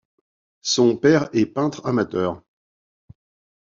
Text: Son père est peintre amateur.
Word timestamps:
Son 0.63 0.97
père 0.97 1.29
est 1.31 1.45
peintre 1.45 1.85
amateur. 1.85 2.41